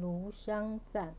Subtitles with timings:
[0.00, 1.14] 炉香赞，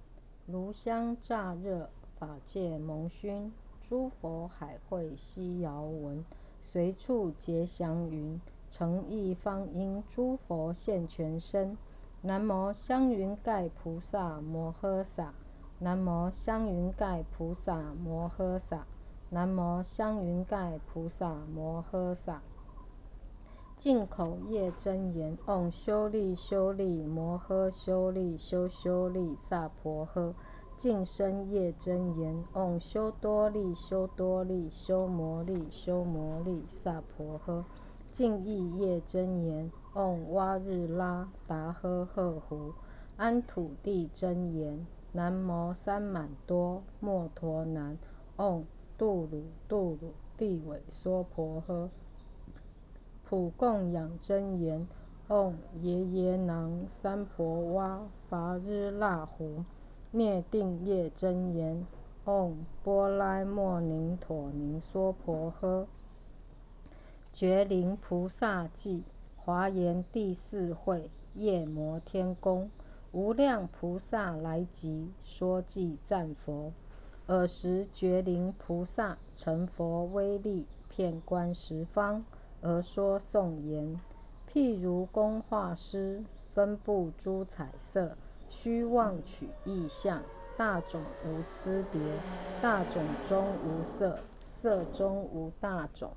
[0.48, 3.54] 炉香乍热，法界蒙熏。
[3.88, 6.26] 诸佛海会悉遥闻，
[6.62, 8.42] 随处结祥云。
[8.70, 11.78] 诚意方因诸佛现全身。
[12.22, 15.34] 南无香云盖菩萨摩诃萨。
[15.80, 18.86] 南无香云盖菩萨摩诃萨。
[19.30, 22.42] 南无香云盖菩萨摩诃萨。
[23.86, 30.34] 进口业真言：唵修利修利摩诃修利修修利萨婆诃。
[30.76, 37.64] 净身业真言：唵修多利修多利修摩利修摩利萨婆诃。
[38.10, 42.74] 净意业真言：唵哇日拉达呵呵胡。
[43.18, 48.00] 安土地真言：南摩三满多摩陀南。
[48.36, 48.64] 唵
[48.98, 51.90] 度鲁度鲁地尾娑婆诃。
[53.28, 54.88] 普供养真言：
[55.28, 59.66] 唵耶耶囊三婆哇伐日那胡。
[60.12, 61.88] 灭定业真言：
[62.24, 65.88] 唵波拉莫尼陀尼娑婆诃。
[67.34, 69.04] 觉灵菩萨记，
[69.36, 72.70] 华严第四会，夜摩天宫，
[73.12, 76.72] 无量菩萨来集，说偈赞佛。
[77.26, 82.24] 尔时觉灵菩萨成佛威力，遍观十方。
[82.68, 84.00] 而说颂言：
[84.52, 86.24] 譬如工画师，
[86.56, 88.18] 分布诸彩色，
[88.50, 90.24] 须妄取意象。
[90.58, 92.02] 大种无差别，
[92.60, 96.10] 大种中无色，色中无大种，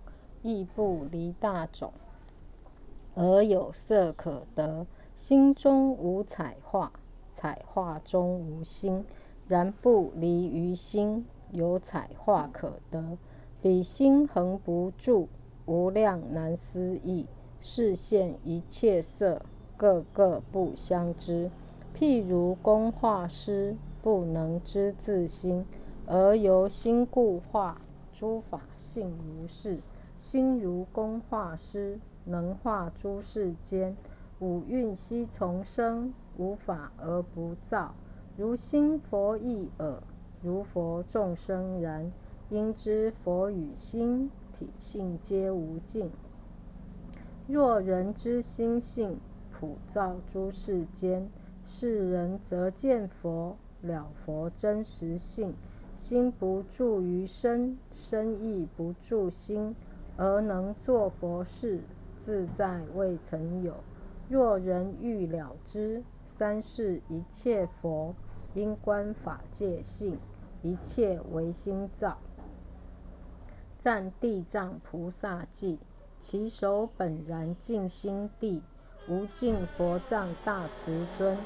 [0.43, 1.93] 亦不离大种，
[3.15, 4.87] 而有色可得。
[5.15, 6.91] 心中无彩画，
[7.31, 9.05] 彩画中无心，
[9.47, 13.19] 然不离于心，有彩画可得。
[13.61, 15.29] 彼心恒不住。
[15.69, 17.27] 无量难思议，
[17.61, 19.43] 视现一切色，
[19.77, 21.51] 个个不相知。
[21.95, 25.67] 譬如工画师，不能知自心，
[26.07, 27.79] 而由心故画。
[28.15, 29.79] 诸法性如是，
[30.17, 33.95] 心如工画师，能画诸世间。
[34.41, 37.95] 五蕴悉从生，无法而不造。
[38.39, 40.03] 如心佛亦尔，
[40.41, 42.11] 如佛众生然。
[42.51, 44.31] 应知佛与心。
[44.59, 46.11] 体性皆无尽。
[47.47, 49.21] 若人之心性，
[49.53, 51.31] 普照诸世间，
[51.65, 55.55] 世人则见佛了佛真实性。
[55.95, 59.77] 心不住于身，身亦不住心，
[60.17, 61.81] 而能作佛事，
[62.17, 63.75] 自在未曾有。
[64.29, 68.15] 若人欲了知三世一切佛，
[68.55, 70.19] 应观法界性，
[70.63, 72.19] 一切唯心造。
[73.79, 75.79] 赞地藏菩萨记，
[76.19, 78.61] 其手本然净心地，
[79.09, 81.39] 无尽佛藏大慈尊。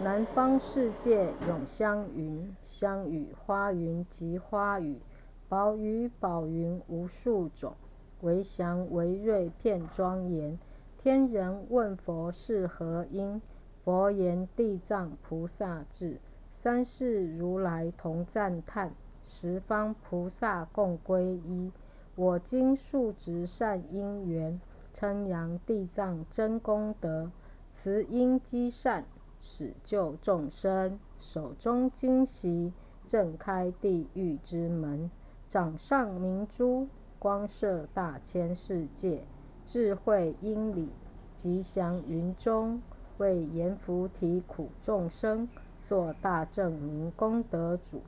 [0.00, 5.00] 南方世界永香云，香雨花云及花雨，
[5.48, 7.74] 宝雨宝云无数种，
[8.20, 10.56] 为祥为瑞片庄严。
[10.96, 13.42] 天人问佛是何因？
[13.84, 16.20] 佛言：地藏菩萨智。
[16.52, 18.94] 三世如来同赞叹，
[19.24, 21.70] 十方菩萨共归依。
[22.16, 24.60] 我今数值善因缘，
[24.92, 27.30] 称扬地藏真功德，
[27.70, 29.04] 慈因积善，
[29.40, 30.98] 使救众生。
[31.18, 32.72] 手中金旗，
[33.04, 35.10] 震开地狱之门；
[35.46, 36.88] 掌上明珠，
[37.18, 39.24] 光射大千世界。
[39.64, 40.90] 智慧因理，
[41.32, 42.82] 吉祥云中，
[43.18, 45.48] 为阎浮提苦众生，
[45.80, 48.00] 做大正明功德主。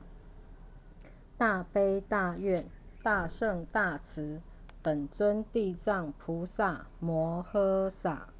[1.37, 2.65] 大悲大愿。
[3.03, 4.41] 大圣大慈，
[4.81, 8.32] 本尊地藏菩萨摩诃萨。